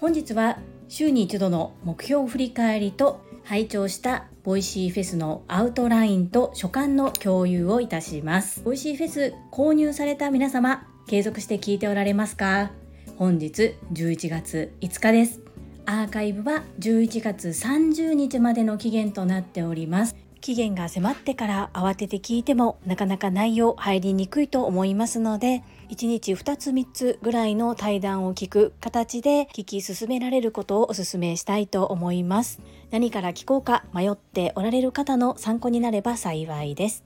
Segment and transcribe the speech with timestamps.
[0.00, 8.62] 本日は週に一度の目標振り返りと拝聴したボイシーフェスのアウトラインと所感の共有をいたします。
[8.62, 12.70] ボイシーフェス購入された皆様継続して聞いておられますか？
[13.16, 15.40] 本日11月5日です。
[15.86, 20.16] アーカイブは11月30日までの期限となっております。
[20.40, 32.60] 期限が迫ってから慌てて聞いてもなかなか内容入りにくいと思いますので1日2つ3つぐらいの対談を聞く形で聞き進められることをお勧めしたいと思います。
[32.90, 37.04] 何から聞こうか迷っておられる方の参考になれば幸いです。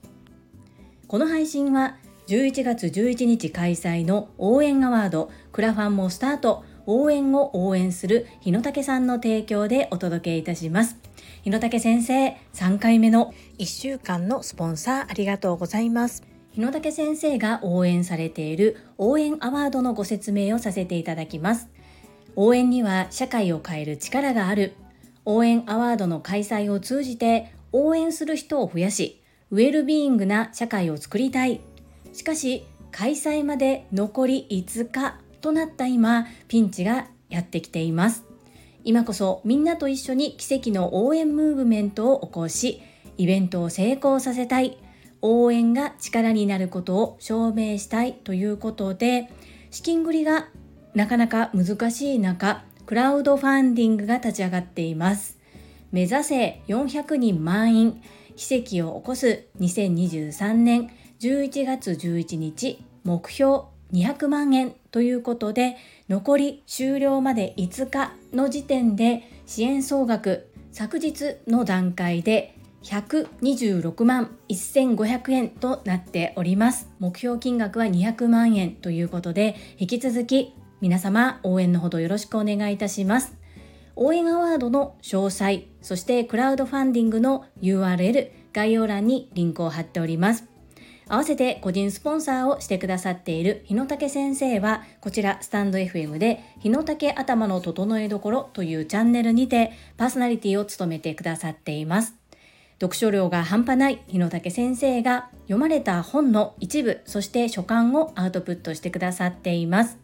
[1.07, 10.97] この配信は11月11日開催の応援アワードクラファンもスタート応援を応援する日野武さんの提供でお届けいたします。
[11.43, 16.23] 日野武先生3回目の1週間のスポンサーありがとうございます。
[16.53, 21.67] 日野武先生が応援されている応援アワードのご説明をさせていただきます。
[22.37, 24.75] 応援には社会を変える力がある。
[25.25, 31.59] 応援アワードの開催を通じて応援する人を増やしウェルビーイングな社会を作りたい。
[32.13, 38.32] しかし開催まで残り5日となった今ピンチがやってきています。
[38.83, 42.81] 今こそみんなと一緒に奇跡の応援ムーブメントを起こし
[43.17, 44.77] イベントを成功させたい。
[45.25, 49.31] 応援が力になることを証明したいということで
[49.71, 50.49] 資金繰りが
[50.93, 55.39] なかなか難しい中クラウドファンディングが立ち上がっています。
[55.93, 58.01] 目指せ400人満員
[58.35, 63.61] 奇跡を起こす2023年11月11日目標
[63.93, 65.75] 200万円ということで
[66.07, 76.89] 残り終了まで5日の時点で支援総額昨日の段階で126万1500円となっております。
[76.99, 83.35] 目標金額は200万円ということで引き続き皆様応援のほどよろしくお願いいたします。
[83.95, 90.52] 応援アワードの詳細そしてクラウドファンディングの URL 概要欄にリンクを貼っております。
[91.07, 102.15] 合わせて個人スポンサーをしてくださっている日野武先生は、こちらスタンド FM で日野武頭の整えどころというチャンネルにてパーソナリティを務めてくださっています。
[102.79, 109.97] 読書量が半端ない日野武先生が読まれた本の一部、そして所感をアウトプットしてくださっています。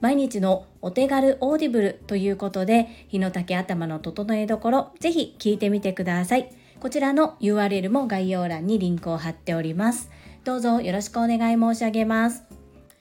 [0.00, 6.50] 毎日のお手軽オーディブルということで、日野武頭の整えどころ、ぜひ聞いてみてください。
[6.80, 10.10] こちらの URL も概要欄にリンクを貼っております。
[10.46, 12.44] どうぞよろしくお願い申し上げます。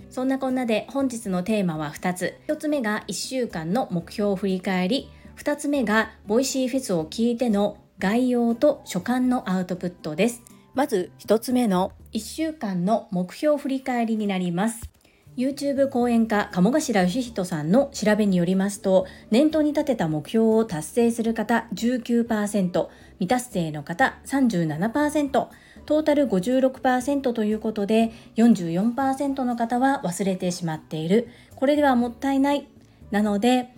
[0.09, 2.33] そんなこんなで本日のテーマは2つ。
[2.47, 10.41] 1つ目が1週間の目標を振り返り、2つ目がボイシーフェスを聞いての概要と所感のアウトプットです。
[10.73, 14.89] まず1つ目の1週間の目標振り返りになります。
[15.37, 22.87] YouTube 講演家鴨頭義人さんの調べによりますと年頭に立てた目標を達成する方19%
[23.19, 25.47] 未達成の方37%
[25.85, 31.27] トータル56%ということで44%の方は忘れてしまっている。
[31.55, 32.67] これではもったいない。
[33.11, 33.69] なので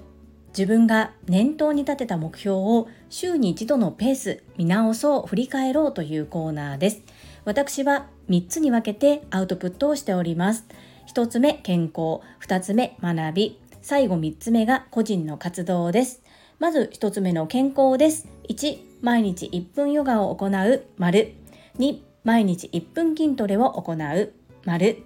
[0.50, 7.02] 自分が念頭に立てた目標を週に一度のペース見直そう振り返ろうというコーナーです。
[7.46, 10.66] 私は3つに分けてアウトプットをしております。
[11.14, 12.22] 1つ目健康。
[12.42, 13.60] 2つ目学び。
[13.82, 16.22] 最後3つ目が個人の活動です。
[16.60, 18.28] まず1つ目の健康です。
[18.50, 20.84] 1毎日1分ヨガを行う。
[20.98, 21.37] 丸。
[21.80, 24.34] 2毎日1分筋トレを行う。
[24.66, 24.98] 丸。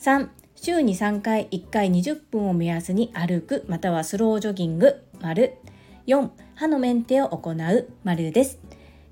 [0.00, 5.04] 3週に3回1回20分を目安に歩くまたはスロージョギング。
[5.20, 5.58] 丸。
[6.06, 7.88] 4歯のメンテを行う。
[8.02, 8.58] 丸です。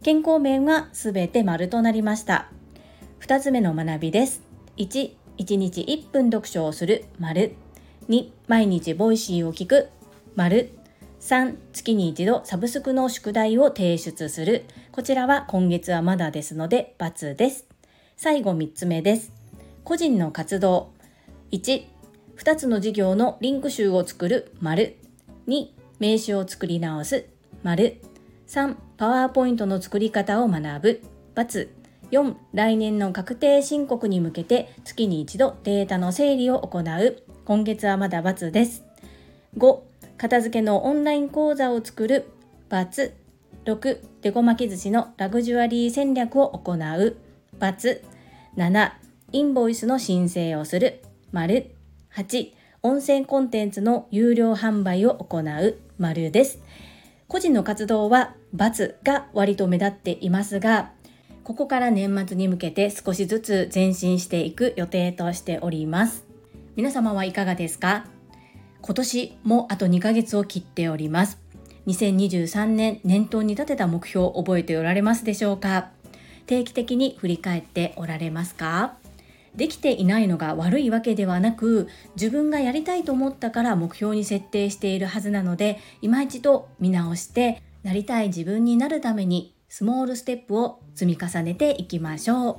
[0.03, 2.51] 健康面はすべて丸となりました。
[3.21, 4.43] 2つ目の学びです。
[4.79, 7.05] 1 1日1分読書をする。
[7.19, 7.55] 丸。
[8.09, 9.91] 2毎日ボイシーを聞く。
[10.37, 10.71] 丸。
[11.21, 14.65] 3月に一度サブスクの宿題を提出する。
[14.95, 17.67] こちらは今月はまだですので×です。
[18.17, 19.33] 最後3つ目です。
[19.83, 20.93] 個人の活動。
[21.51, 21.83] 1
[22.37, 24.53] 2つの事業のリンク集を作る。
[24.61, 24.97] 丸。
[25.49, 25.67] 2
[25.99, 27.27] 名刺を作り直す。
[27.65, 28.01] 丸。
[28.47, 31.03] 3パワーポイントの作り方を学ぶ
[31.35, 31.69] ×。
[32.13, 37.23] 4来年の確定申告に向けて月に一度データの整理を行う。
[37.45, 38.85] 今月はまだ×です。
[39.59, 39.79] 5
[40.19, 42.29] 片付けのオンライン講座を作る
[42.71, 43.13] ×。
[43.65, 46.77] 6、デコ巻き寿司のラグジュアリー戦略を行う
[47.61, 48.01] ×。
[48.57, 48.93] 7、
[49.33, 51.75] インボイスの申請をする丸。
[52.17, 56.59] 8、音声コンテンツの有料販売を行う丸です。
[57.29, 60.93] 個人の活動は×が割と目立っていますが、
[61.43, 66.25] ここから年末に向けて少しずつ前進していく予定としております。
[66.77, 68.07] 皆様はいかがですか？
[68.81, 71.39] 今年もあと2ヶ月を切っております
[71.87, 75.91] 2023年年頭に立てた目標を覚えておられますでしょうか？
[76.47, 78.95] 定期的に振り返っておられますか？
[79.55, 92.57] できていないのが悪いわけではなく自分がやりたいと思ったから目標に設定しているはずなので今一度見直してなりたい自分になるためにスモールステップを積み重ねていきましょう。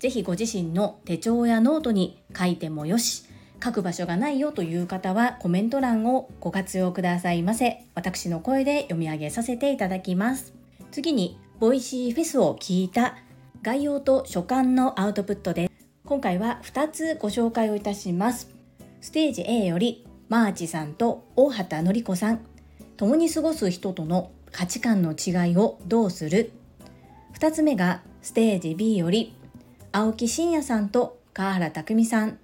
[0.00, 3.24] ぜひご自身の手帳やノートに書いてもよし
[3.62, 7.84] 書く場所がないよという方はコメント欄をご活用くださいませ。
[7.94, 10.54] 私の声で読み上げさせていただきます。
[10.90, 13.16] 次にボイシーフェスを聞いた
[13.62, 15.88] 概要と所感のアウトプットです。
[16.04, 18.50] 今回は2つご紹介をいたします。
[19.00, 22.40] ステージ A よりマーチさんと大畑のり子さん。
[22.96, 26.52] 共に過ごす人との価値観の違いをどうする
[27.34, 29.34] ？2つ目がステージ B より
[29.92, 32.38] 青木真也さんと川原拓さん。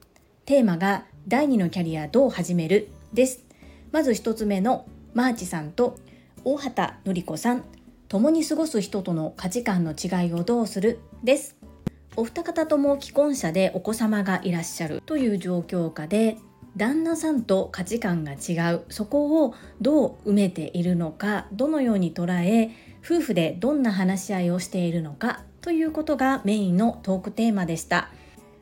[0.46, 2.90] テーマが第二のキャリアどう始める？
[3.14, 3.46] です。
[3.92, 5.96] まず1つ目のマーチさんと
[6.44, 7.64] 大畑のり子さん。
[8.08, 10.98] 共に過ごす人との価値観の違いをどうする？
[11.22, 11.56] です。
[12.14, 15.00] お二方とも既婚者でお子様がいらっしゃる。
[15.06, 16.36] という状況下で
[16.76, 18.82] 旦那さんと価値観が違う。
[18.90, 21.46] そこをどう埋めているのか？
[21.52, 22.70] どのように捉え
[23.02, 25.40] 夫婦でどんな話し合いをしているのか？
[25.62, 28.10] ということがメインのトークテーマでした。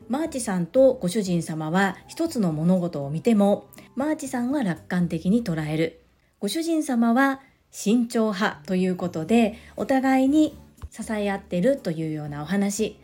[0.07, 6.01] マーチさんとご主人様は一つの物事を見てもマーチさんは楽観的に捉える。
[6.39, 7.41] ご主人様は
[7.71, 10.57] 慎重派ということでお互いに
[10.91, 12.99] 支え合ってるというようなお話。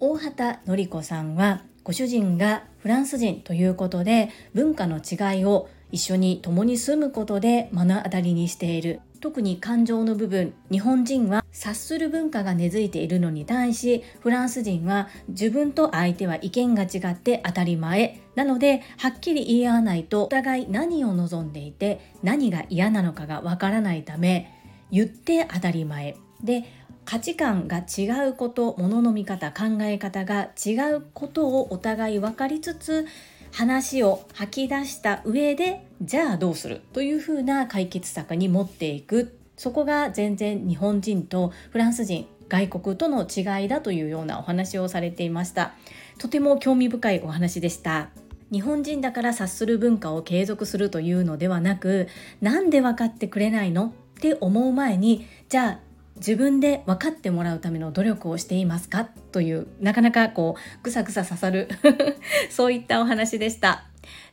[0.00, 9.00] 大畑典子さんはご主人がフランス人ということで文化の違いを一緒に共に住むことで目の当たりにしている。
[9.20, 18.20] 特に感情の部分日本人は察する文化が根付いているのに対しフランス人は自分と相手は意見が違って当たり前。
[18.34, 24.50] なのではっきり言い合わないとお互い何を望んでいて何が嫌なのかがわからないため
[24.90, 26.16] 言って当たり前。
[26.42, 26.64] で
[27.04, 33.06] 価値観が違うこと物の見方考え方が違うことをお互い分かりつつ
[33.52, 39.36] 話を吐き出した上でじゃあどうするというふうな解決策に持っていく。
[39.56, 45.74] そこが全然日本人とフランス人外国との違いだというようなお話をされていました。
[46.18, 48.08] とても興味深いお話でした。
[48.52, 52.08] 日本人だから察する文化を継続するというのではなく
[52.40, 55.89] なんで分かってくれないのって思う前にじゃあ
[56.20, 59.04] 自分で分かってもらうための努力をしていますか？
[59.32, 61.68] というなかなかこうぐさぐさ刺さる
[62.50, 63.84] そういったお話でした。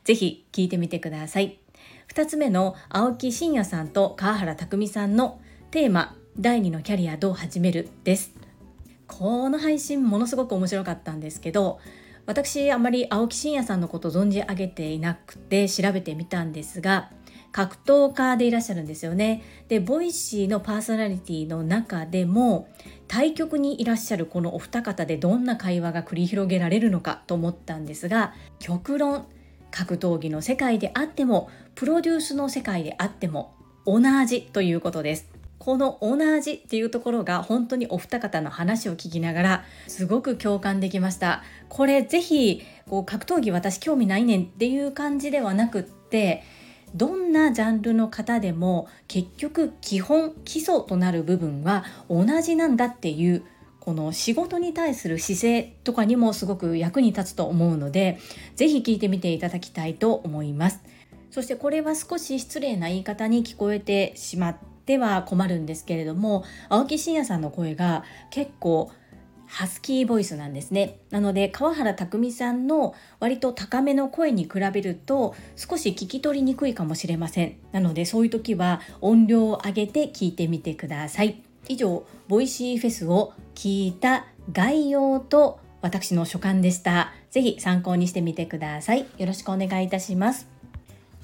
[0.04, 1.58] 是非聞いてみてください。
[2.14, 5.40] 2つ目の青木真也さんと川原拓さんの
[5.70, 7.88] テーマ第2のキャリアどう始める？
[8.04, 8.32] です。
[9.06, 11.80] この配信ものすごく面白かったんですけど
[12.26, 17.10] 私あまり青木真也さんのこと存じ上げていなくて調べてみたんですが
[17.58, 19.42] 格闘家でいらっしゃるんですよね。
[19.66, 22.68] でボイシーのパーソナリティの中でも
[23.08, 29.26] 対極にいらっしゃるこのお二方でどんな会話が繰り広げられるのかと思ったんですが極論
[29.72, 35.28] 格闘技の世界であってもプロデュースの世界であっても同じということです。
[35.58, 41.42] この同じっていうところが本当にお二方の話を聞きながらすごく共感できました。
[41.68, 46.44] これぜひこう格闘技私興味ないねんっていう感じではなくって
[46.94, 53.44] どんなジャンルの方でも結局基本基礎となる部分は同じなんだっていう
[53.80, 58.18] この仕事に対する姿勢とかにもすごく役に立つと思うので
[58.56, 60.82] 是非聞いてみていただきたいと思います。
[61.30, 68.90] そしてこれは少し失礼な言い方に聞こえてしまっては困るんですけれども青木真也さんの声が結構
[69.48, 71.00] ハスキーボイスなんですね。
[71.10, 77.56] なので川原拓さんの割と高めの声に比べると少し聞き取りにくいかもしれません。
[77.72, 81.42] なのでそういう時は音量を上げて聞いてみてください。
[81.68, 87.12] 以上 Voicyフェスを聞いた概要と私の所感でした。
[87.30, 89.06] ぜひ参考にしてみてください。
[89.18, 90.48] よろしくお願いいたします。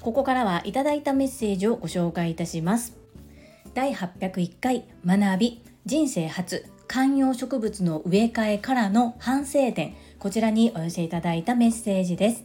[0.01, 2.95] ここからはいただいたメッセージをご紹介いたします。
[3.73, 6.74] 第801回学び人生初。
[6.87, 12.43] 観葉植物の植え替えからの反省点こちらにお寄せいただいたメッセージです。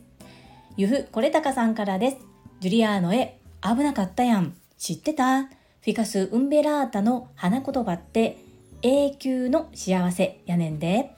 [0.76, 2.16] ゆふこれたかさんからです。
[2.61, 4.54] ジュリアーノへ危なかったやん。
[4.78, 5.42] 知ってた？
[5.42, 8.38] フィカス・ウンベラータの花言葉って
[8.82, 11.12] 永久の幸せやねんで。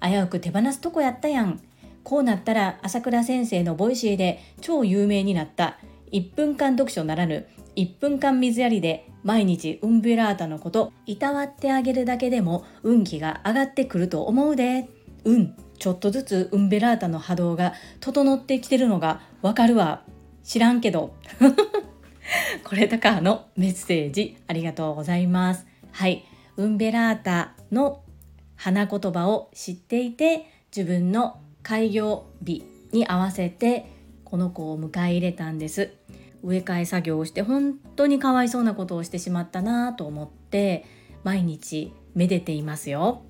[0.00, 1.60] 危うく手放すとこやったやん。
[2.04, 5.78] こうなったら朝倉先生の Voicy で超有名になった。
[6.12, 7.46] 1分間読書ならぬ。
[7.76, 14.88] 1分間水やりで毎日ウンベラータのこといたわってあげるだけでも運気が上がってくると思うで。
[15.24, 20.02] うんちょっとずつウンベラータの波動が整ってきてるのがわかるわ。
[20.42, 21.14] 知らんけど。
[22.64, 25.66] これだかのメッセージありがとうございます。
[25.92, 26.24] はい。
[26.56, 28.02] ウンベラータの
[28.56, 33.86] 花言葉を知っていて自分の開業日に合わせて
[34.24, 35.92] この子を迎え入れたんです。
[36.46, 40.84] 植え替え作業をして本当にかわいそうなことをしてしまったなと思って
[41.24, 43.22] 毎日めでていますよ。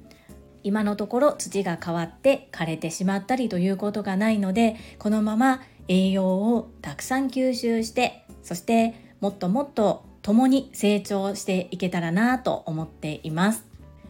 [0.62, 13.64] 今のところ土が変わって枯れてしまったりということがないのでこのまま栄養をたくさん吸収してそしてもっともっと共に成長していけたらなと思っています。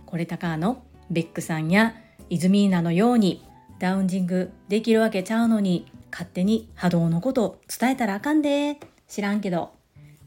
[0.07, 1.95] これたかのベックさんや
[2.31, 3.45] イズミーナのように
[3.79, 8.79] ダウンジングできるわけちゃうのに勝手に波動のこと伝えたらあかんで。
[9.09, 9.73] 知らんけど。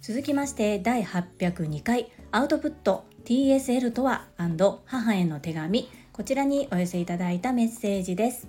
[0.02, 4.28] 続きまして第802回アウトプット TSL とは
[4.86, 5.90] 母への手紙。
[6.14, 8.48] こちらにお寄せいただいたメッセージです。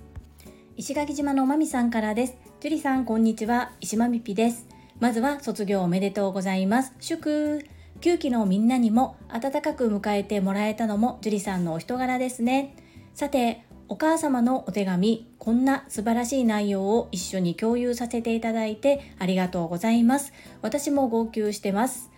[0.77, 2.37] 石垣島のまみさんからです。
[2.61, 3.73] ジュリさんこんにちは。
[3.81, 4.67] 石まみぴです。
[4.99, 6.93] まずは卒業おめでとうございます。
[6.99, 7.65] 祝。
[7.99, 12.75] 9期のみんなにも温かく迎えてもらえたのも樹里さんのお人柄ですね。
[13.13, 20.31] さてお母様のお手紙こんな素晴らしい内容を一緒に共有させていただいてありがとうございます。
[20.61, 22.09] 私も号泣してます。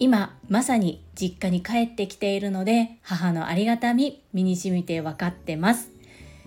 [0.00, 5.92] 今まさに実家に帰ってきているので母のありがたみ身に染みて分かってます。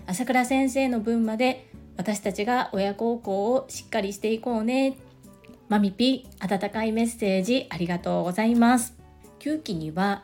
[0.06, 4.98] 朝倉先生の分まで私たちが親孝行をしっかりしていこうね。
[5.70, 8.94] マミピ温かいメッセージありがとうございます。
[9.38, 10.22] 9期には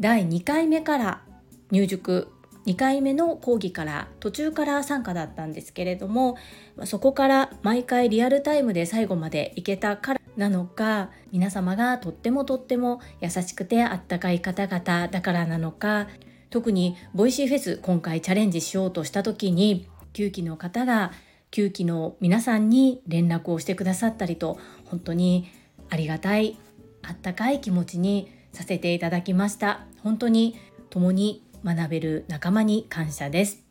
[0.00, 1.22] 第2回目から
[1.70, 2.35] 入塾
[2.66, 6.36] 2回目の講義から途中から参加だったんですけれども
[6.84, 16.08] そこから毎回リアルタイムで最後まで行けたからなのか皆様がとってもとっても優しくてあったかい方々だからなのか
[16.50, 21.12] 特に Voicyフェス今回チャレンジしようとした時に9期の方が
[21.52, 25.50] 9期の皆さんに連絡をしてくださったりと本当に
[25.88, 26.58] ありがたい
[27.02, 29.86] あったかい気持ちにさせていただきました。
[30.02, 30.58] 本当に
[30.90, 33.62] 共に学べる仲間に感謝です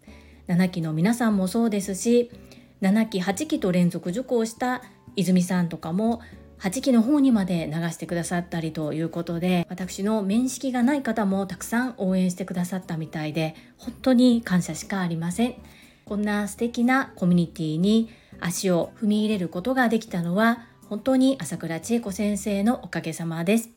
[0.49, 2.29] 7期の皆さんもそうですし
[2.81, 4.83] 7期8期と連続受講した
[5.15, 6.21] 泉さんとかも
[6.59, 15.55] 8期の方にまで流してくださったりということで私の面識がない方もたくさん応援してくださったみたいで本当に感謝しかありません
[16.05, 18.09] こんな素敵なコミュニティに
[18.39, 23.69] 足を踏み入れることができたのは本当に朝倉千恵子先生のおかげさまです。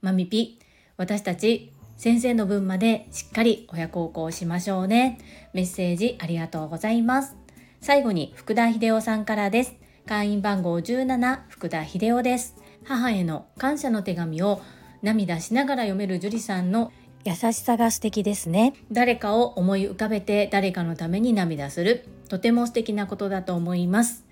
[0.00, 0.58] マミピ、
[0.96, 5.18] 私たち先生の分までしっかり親孝行しましょうね。
[5.52, 7.36] メッセージありがとうございます。
[7.80, 9.74] 最後に福田秀夫さんからです。
[10.06, 12.54] 会員番号17福田秀夫です。
[12.84, 14.60] 母への感謝の手紙を
[15.02, 16.92] 涙しながら読める樹里さんの
[17.24, 18.74] 優しさが素敵ですね。
[18.92, 22.06] 誰かを思い浮かべて誰かのために涙する。
[22.28, 24.24] とても素敵なことだと思います。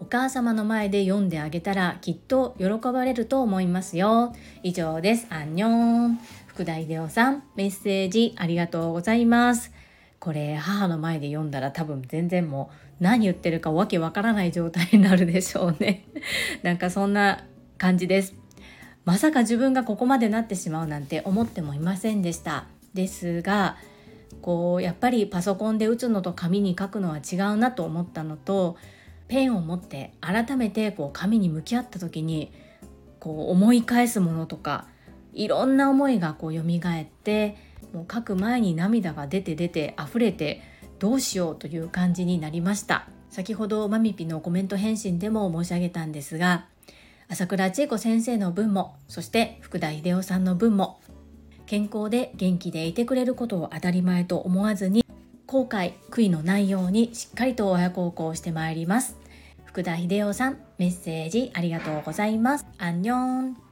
[0.00, 4.34] お母様の前で読んであげたらきっと喜ばれると思いますよ。
[4.64, 5.28] 以上です。
[5.30, 5.68] アンニョ
[6.08, 6.18] ン。
[6.52, 9.72] 福田秀夫さん、メッセージありがとうございます。
[10.18, 16.04] これ母の前で読んだら多分全然もう何言ってるかわけわからない状態になるでしょうね。
[16.62, 17.46] なんかそんな
[17.78, 18.34] 感じです。
[19.06, 22.66] まさか自分がここまでなってしまうなんて思ってもいませんでした。
[22.92, 23.78] ですが、
[24.42, 28.76] こうやっぱりパソコンで打つのと紙に書くのは違うなと思ったのと
[29.26, 32.52] ペンを持って改めてこう紙に向き合った時に
[33.20, 34.91] こう思い返すものとか
[35.32, 37.56] いろんな思いがこう蘇って
[37.92, 40.62] もう書く前に涙が出て出て溢れて
[40.98, 46.66] どうしようという感じになりました先ほどマミピのコメント返信でも申し上げたんですが
[47.28, 51.00] 朝倉千恵子先生の分もそして福田秀夫さんの分も
[51.66, 55.04] 健康で元気でいてくれることを当たり前と思わずに
[55.46, 59.22] 後悔悔いのないようにしっかりと親孝行してまいります
[59.72, 62.66] 福田秀夫さん、メッセージありがとうございます。
[62.76, 63.71] アンニョン。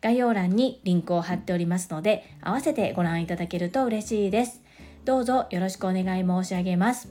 [0.00, 4.62] 概要欄にリンクを貼っておりますので、合わせてご覧いただけると嬉しいです。
[5.04, 7.08] どうぞよろしくお願い申し上げます。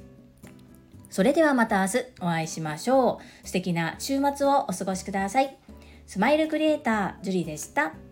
[1.10, 3.48] それではまた明日お会いしましょう。
[3.48, 5.58] 素敵な週末をお過ごしください。
[6.05, 8.09] スマイルクリエイター、ジュリでした。